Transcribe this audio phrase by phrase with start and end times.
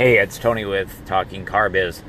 [0.00, 2.02] Hey, it's Tony with Talking Car Biz.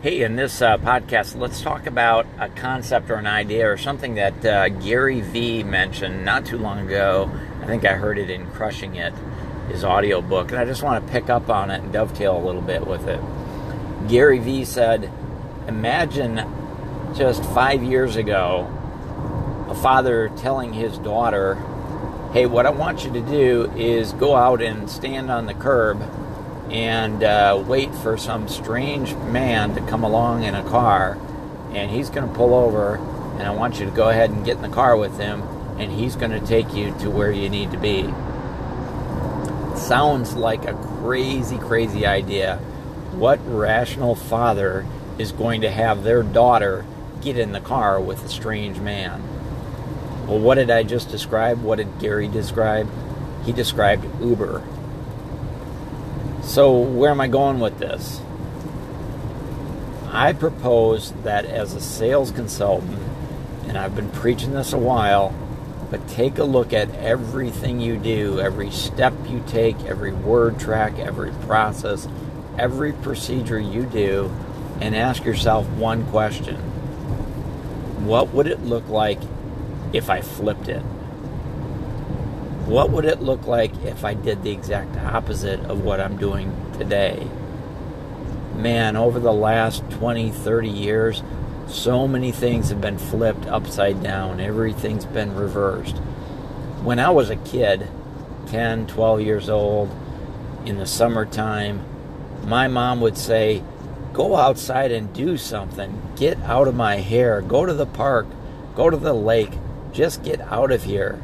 [0.00, 4.14] Hey, in this uh, podcast, let's talk about a concept or an idea or something
[4.14, 7.30] that uh, Gary Vee mentioned not too long ago.
[7.60, 9.12] I think I heard it in Crushing It,
[9.68, 12.42] his audio book, and I just want to pick up on it and dovetail a
[12.42, 13.20] little bit with it.
[14.08, 15.12] Gary Vee said,
[15.68, 16.36] Imagine
[17.14, 18.66] just five years ago
[19.68, 21.56] a father telling his daughter,
[22.32, 26.02] Hey, what I want you to do is go out and stand on the curb
[26.70, 31.18] and uh, wait for some strange man to come along in a car,
[31.72, 32.96] and he's going to pull over,
[33.38, 35.42] and I want you to go ahead and get in the car with him,
[35.78, 38.04] and he's going to take you to where you need to be.
[39.76, 42.56] Sounds like a crazy, crazy idea.
[43.12, 44.86] What rational father
[45.18, 46.86] is going to have their daughter
[47.20, 49.22] get in the car with a strange man?
[50.26, 51.62] Well, what did I just describe?
[51.62, 52.88] What did Gary describe?
[53.44, 54.62] He described Uber.
[56.44, 58.20] So, where am I going with this?
[60.12, 63.00] I propose that as a sales consultant,
[63.66, 65.34] and I've been preaching this a while,
[65.90, 70.98] but take a look at everything you do, every step you take, every word track,
[70.98, 72.06] every process,
[72.58, 74.30] every procedure you do,
[74.80, 76.56] and ask yourself one question
[78.06, 79.18] What would it look like
[79.92, 80.82] if I flipped it?
[82.66, 86.50] What would it look like if I did the exact opposite of what I'm doing
[86.78, 87.28] today?
[88.56, 91.22] Man, over the last 20, 30 years,
[91.66, 94.40] so many things have been flipped upside down.
[94.40, 95.98] Everything's been reversed.
[96.82, 97.86] When I was a kid,
[98.46, 99.94] 10, 12 years old,
[100.64, 101.84] in the summertime,
[102.46, 103.62] my mom would say,
[104.14, 106.00] Go outside and do something.
[106.16, 107.42] Get out of my hair.
[107.42, 108.26] Go to the park.
[108.74, 109.52] Go to the lake.
[109.92, 111.20] Just get out of here.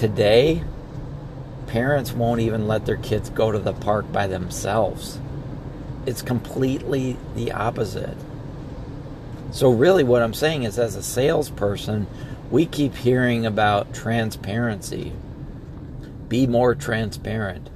[0.00, 0.62] Today,
[1.66, 5.18] parents won't even let their kids go to the park by themselves.
[6.06, 8.16] It's completely the opposite.
[9.50, 12.06] So, really, what I'm saying is, as a salesperson,
[12.50, 15.12] we keep hearing about transparency.
[16.30, 17.68] Be more transparent.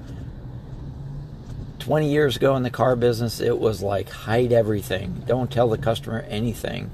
[1.80, 5.24] 20 years ago in the car business, it was like hide everything.
[5.26, 6.90] Don't tell the customer anything.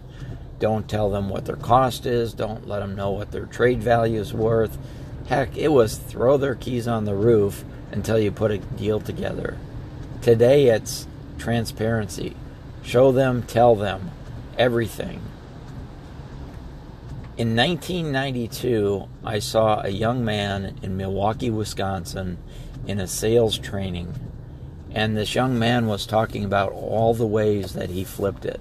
[0.58, 2.32] Don't tell them what their cost is.
[2.32, 4.76] Don't let them know what their trade value is worth.
[5.30, 9.56] Heck, it was throw their keys on the roof until you put a deal together.
[10.22, 11.06] Today it's
[11.38, 12.34] transparency.
[12.82, 14.10] Show them, tell them
[14.58, 15.22] everything.
[17.36, 22.38] In 1992, I saw a young man in Milwaukee, Wisconsin,
[22.84, 24.12] in a sales training.
[24.90, 28.60] And this young man was talking about all the ways that he flipped it,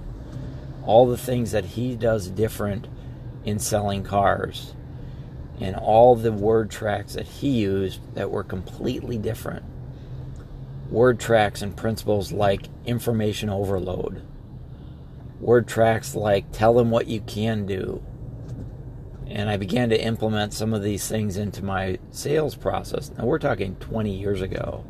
[0.86, 2.88] all the things that he does different
[3.44, 4.76] in selling cars
[5.60, 9.66] and all the word tracks that he used that were completely different.
[10.90, 14.24] Word tracks and principles like information overload.
[15.40, 18.04] Word tracks like tell them what you can do.
[19.28, 23.12] And I began to implement some of these things into my sales process.
[23.16, 24.86] Now we're talking 20 years ago.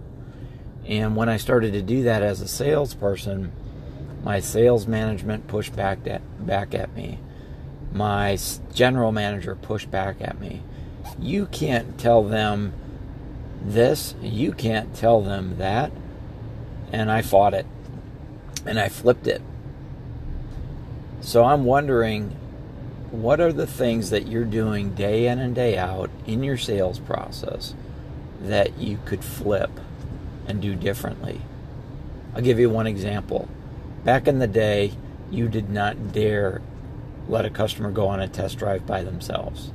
[0.85, 3.52] And when I started to do that as a salesperson,
[4.24, 7.19] my sales management pushed back at, back at me
[7.91, 8.38] my
[8.73, 10.61] general manager pushed back at me.
[11.17, 12.73] You can't tell them
[13.61, 15.91] this, you can't tell them that.
[16.91, 17.66] And I fought it
[18.66, 19.41] and I flipped it.
[21.22, 22.35] So I'm wondering
[23.11, 26.99] what are the things that you're doing day in and day out in your sales
[26.99, 27.73] process
[28.41, 29.72] that you could flip
[30.47, 31.41] and do differently?
[32.35, 33.49] I'll give you one example.
[34.03, 34.94] Back in the day,
[35.31, 36.61] you did not dare
[37.29, 39.72] let a customer go on a test drive by themselves.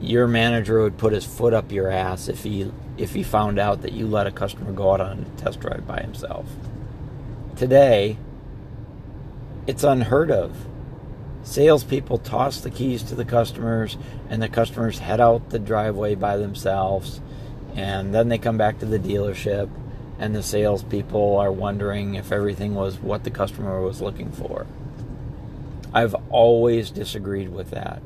[0.00, 3.82] Your manager would put his foot up your ass if he if he found out
[3.82, 6.46] that you let a customer go out on a test drive by himself.
[7.56, 8.16] Today,
[9.66, 10.66] it's unheard of.
[11.42, 13.98] Salespeople toss the keys to the customers,
[14.28, 17.20] and the customers head out the driveway by themselves,
[17.74, 19.68] and then they come back to the dealership,
[20.18, 24.66] and the salespeople are wondering if everything was what the customer was looking for.
[25.92, 28.02] I've always disagreed with that.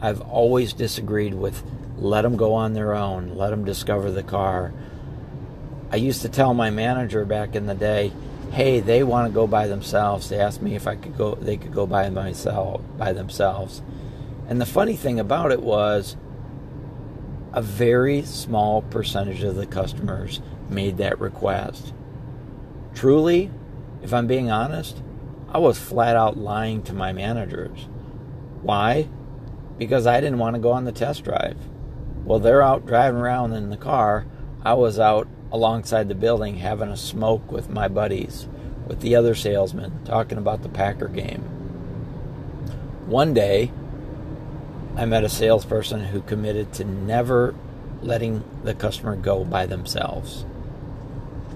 [0.00, 1.62] I've always disagreed with
[1.96, 4.72] let them go on their own, let them discover the car.
[5.92, 8.12] I used to tell my manager back in the day,
[8.50, 11.56] "Hey, they want to go by themselves." They asked me if I could go they
[11.56, 13.82] could go by myself by themselves.
[14.48, 16.16] And the funny thing about it was
[17.52, 21.92] a very small percentage of the customers made that request.
[22.94, 23.50] Truly,
[24.02, 25.02] if I'm being honest,
[25.54, 27.86] I was flat out lying to my managers.
[28.62, 29.06] Why?
[29.76, 31.58] Because I didn't want to go on the test drive.
[32.24, 34.24] Well, they're out driving around in the car.
[34.62, 38.48] I was out alongside the building having a smoke with my buddies,
[38.86, 41.42] with the other salesmen, talking about the Packer game.
[43.06, 43.72] One day,
[44.96, 47.54] I met a salesperson who committed to never
[48.00, 50.46] letting the customer go by themselves.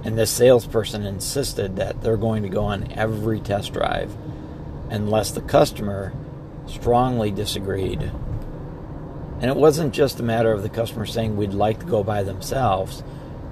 [0.04, 4.14] And this salesperson insisted that they're going to go on every test drive
[4.90, 6.12] unless the customer
[6.66, 8.02] strongly disagreed.
[9.40, 12.22] And it wasn't just a matter of the customer saying we'd like to go by
[12.22, 13.02] themselves,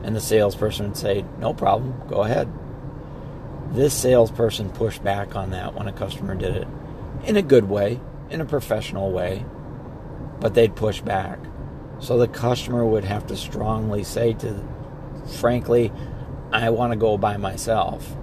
[0.03, 2.49] and the salesperson would say, No problem, go ahead.
[3.73, 6.69] This salesperson pushed back on that when a customer did it
[7.25, 8.01] in a good way,
[8.31, 9.45] in a professional way
[10.45, 11.39] but they'd push back.
[12.01, 14.63] So the customer would have to strongly say to,
[15.41, 15.91] frankly,
[16.55, 18.15] I want to go by myself.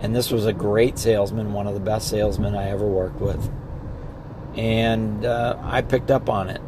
[0.00, 3.50] And this was a great salesman, one of the best salesmen I ever worked with.
[4.56, 6.62] And uh, I picked up on it.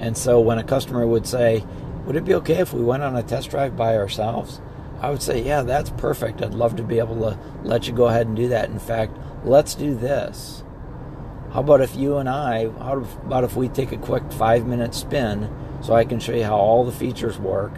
[0.00, 1.64] And so when a customer would say,
[2.06, 4.60] Would it be okay if we went on a test drive by ourselves?
[5.00, 6.42] I would say, Yeah, that's perfect.
[6.42, 8.68] I'd love to be able to let you go ahead and do that.
[8.68, 10.64] In fact, let's do this.
[11.52, 14.92] How about if you and I, how about if we take a quick five minute
[14.92, 15.48] spin
[15.82, 17.74] so I can show you how all the features work?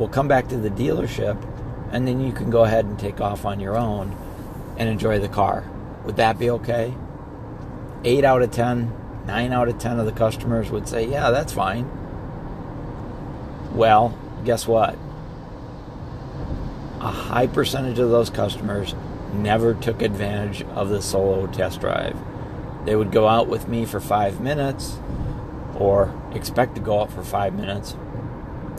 [0.00, 1.36] We'll come back to the dealership
[1.92, 4.16] and then you can go ahead and take off on your own
[4.78, 5.70] and enjoy the car.
[6.06, 6.94] Would that be okay?
[8.02, 8.94] Eight out of ten,
[9.26, 11.84] nine out of ten of the customers would say, yeah, that's fine.
[13.74, 14.96] Well, guess what?
[17.00, 18.94] A high percentage of those customers
[19.34, 22.16] never took advantage of the solo test drive.
[22.86, 24.98] They would go out with me for five minutes
[25.74, 27.96] or expect to go out for five minutes,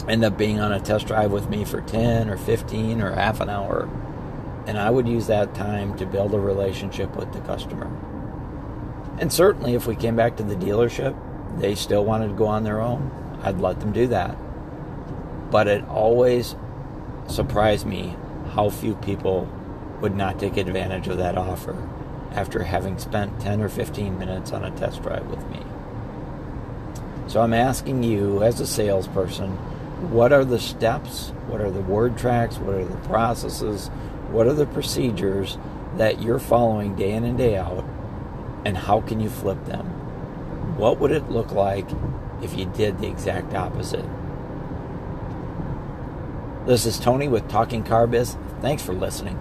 [0.07, 3.39] end up being on a test drive with me for 10 or 15 or half
[3.41, 3.89] an hour.
[4.67, 7.89] And I would use that time to build a relationship with the customer.
[9.19, 11.15] And certainly, if we came back to the dealership,
[11.59, 13.11] they still wanted to go on their own,
[13.43, 14.37] I'd let them do that.
[15.51, 16.55] But it always
[17.27, 18.15] surprised me
[18.53, 19.49] how few people
[20.01, 21.75] would not take advantage of that offer
[22.31, 25.59] after having spent 10 or 15 minutes on a test drive with me.
[27.27, 29.57] So I'm asking you, as a salesperson,
[30.09, 31.29] what are the steps?
[31.47, 32.57] What are the word tracks?
[32.57, 33.89] What are the processes?
[34.31, 35.57] What are the procedures
[35.97, 37.85] that you're following day in and day out?
[38.65, 39.85] And how can you flip them?
[40.77, 41.85] What would it look like
[42.41, 44.05] if you did the exact opposite?
[46.65, 48.37] This is Tony with Talking Car Biz.
[48.61, 49.39] Thanks for listening.